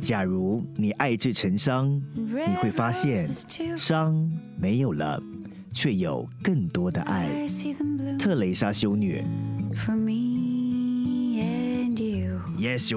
[0.00, 3.28] 假如你爱至成伤，你会发现
[3.76, 5.22] 伤没有了，
[5.72, 7.26] 却有更多的爱。
[8.18, 9.22] 特蕾莎修女
[9.74, 10.12] for me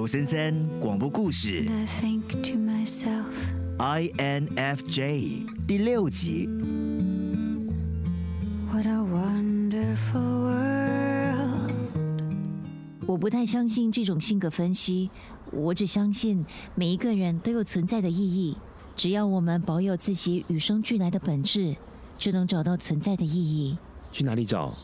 [0.07, 3.25] 三三广播故事 I think to myself,
[3.77, 6.48] INFJ 第六集。
[13.07, 15.09] 我不太相信这种性格分析，
[15.52, 18.57] 我只相信每一个人都有存在的意义。
[18.98, 21.77] 只要我们保有自己与生俱来的本质，
[22.17, 23.77] 就能找到存在的意义。
[24.12, 24.75] 去哪里找？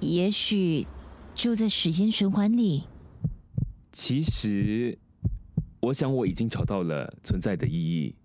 [0.00, 0.84] 也许
[1.32, 2.82] 就在时间循环里。
[3.92, 4.98] 其实，
[5.78, 8.16] 我想我已经找到了存在的意义。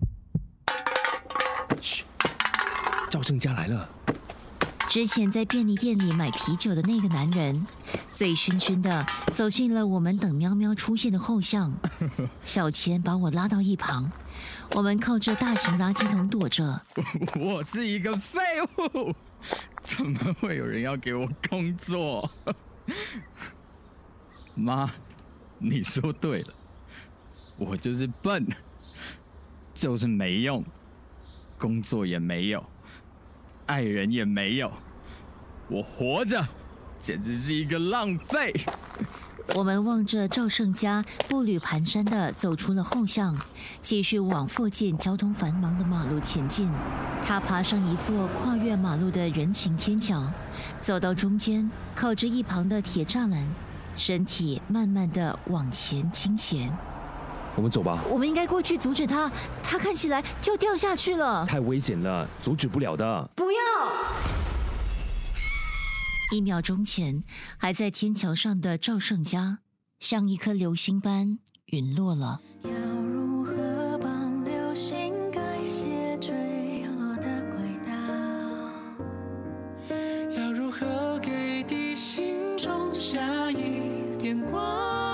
[1.79, 2.03] 嘘，
[3.11, 3.87] 赵正佳来了。
[4.89, 7.67] 之前在便利店里买啤酒的那个男人，
[8.13, 11.73] 醉醺醺的走进了我们等喵喵出现的后巷。
[12.43, 14.11] 小钱把我拉到一旁，
[14.75, 16.81] 我们靠着大型垃圾桶躲着。
[17.39, 18.39] 我是一个废
[18.77, 19.15] 物，
[19.81, 22.29] 怎么会有人要给我工作？
[24.55, 24.89] 妈，
[25.57, 26.53] 你说对了，
[27.57, 28.45] 我就是笨，
[29.73, 30.63] 就是没用，
[31.57, 32.65] 工作也没有，
[33.67, 34.71] 爱人也没有，
[35.69, 36.45] 我活着
[36.99, 38.53] 简直是一个浪费。
[39.55, 43.35] 我们望着赵胜家步履蹒跚地走出了后巷，
[43.81, 46.69] 继续往附近交通繁忙的马路前进。
[47.25, 50.23] 他爬上一座跨越马路的人行天桥，
[50.81, 53.43] 走到中间，靠着一旁的铁栅栏，
[53.95, 56.69] 身体慢慢地往前倾斜。
[57.55, 59.29] 我们走吧，我们应该过去阻止他，
[59.63, 61.43] 他看起来就掉下去了。
[61.47, 63.29] 太危险了，阻止不了的。
[63.35, 63.48] 不要！
[66.31, 67.23] 一秒钟前
[67.57, 69.59] 还在天桥上的赵胜家，
[69.99, 72.39] 像一颗流星般陨落了。
[72.63, 72.69] 要
[73.01, 77.91] 如何帮流星改写坠落的轨道？
[80.37, 85.08] 要如何给地心种下一点光？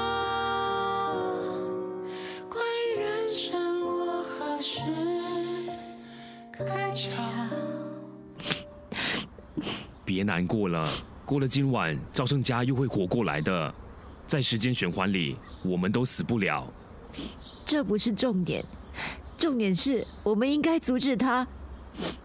[10.16, 10.90] 别难过了，
[11.26, 13.76] 过了今晚，赵胜家又会活过来的。
[14.26, 16.66] 在时间循环里，我们都死不了。
[17.66, 18.64] 这不是重点，
[19.38, 21.46] 重点是我们应该阻止他。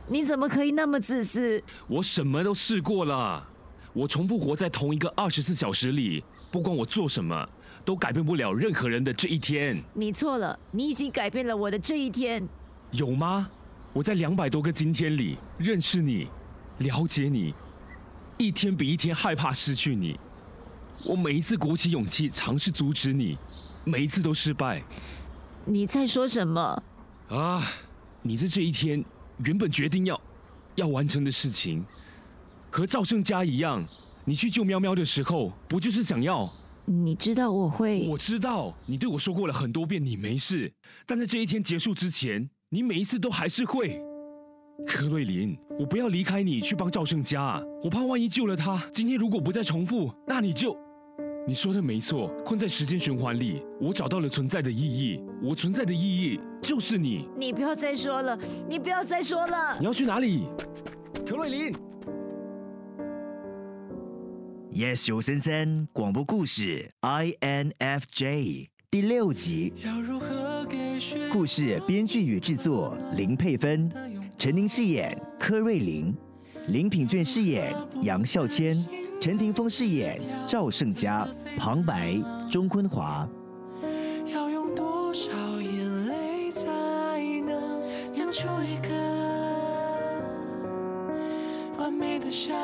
[0.06, 1.61] 你怎么可以那么自私？
[1.89, 3.45] 我什么都试过了，
[3.93, 7.49] 我重复活在同一个二十四小时里，不管我做什么，
[7.84, 12.49] 都改变不了任何人的这一天，你错了，你已经改变了我的这一天。
[12.93, 13.50] 有吗？
[13.93, 16.29] 我在两百多个今天里认识你，
[16.79, 17.53] 了解你，
[18.41, 20.19] 一天比一天害怕失去你。
[21.05, 23.39] 我每一次鼓起勇气尝试阻止你，
[23.84, 24.83] 每一次都失败。
[25.65, 26.83] 你在说什么？
[27.29, 27.62] 啊！
[28.23, 29.05] 你在这一天
[29.45, 30.21] 原本决定要
[30.75, 31.84] 要完成的事情，
[32.71, 33.87] 和赵胜家一样，
[34.25, 36.53] 你去救喵喵的时候，不就是想要？
[36.84, 38.06] 你知道我会……
[38.09, 40.73] 我知道你对我说过了很多遍你没事，
[41.06, 44.03] 但在这一天结束之前，你每一次都还是会。
[44.87, 50.77] 柯瑞林，我不要离开你去帮赵胜家，我怕万一救了他，今天如果不再重复，那你就……
[51.47, 57.27] 你说的没错，困在时间循环里，我找到了存在的意义，我存在的意义就是你。
[57.37, 59.87] 你不要再说了，你不要再说了你。
[59.87, 60.45] 要去哪里？
[61.27, 61.73] 柯瑞林。
[64.73, 69.73] Yes 九三三广播故事 INFJ 第六集。
[69.85, 70.77] 要如何给
[71.33, 73.91] 故事编剧与制作林佩芬，
[74.41, 76.17] 陈琳饰演柯瑞玲，
[76.69, 78.75] 林品卷饰演杨孝谦，
[79.21, 81.28] 陈霆锋饰演赵胜佳，
[81.59, 82.19] 旁白
[82.50, 83.29] 钟坤华。
[84.33, 85.31] 要用多少
[85.61, 86.67] 眼泪才
[87.45, 87.83] 能
[88.15, 88.88] 酿出一个
[91.76, 92.55] 完美的夏